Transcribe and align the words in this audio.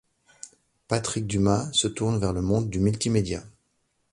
Patrick 0.87 1.27
Dumas 1.27 1.69
se 1.73 1.87
tourne 1.87 2.17
vers 2.17 2.33
le 2.33 2.41
monde 2.41 2.71
du 2.71 2.79
multimédia. 2.79 3.43